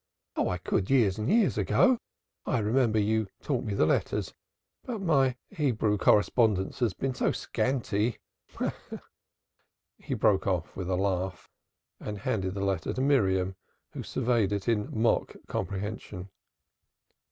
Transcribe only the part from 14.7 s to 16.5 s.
mock comprehension.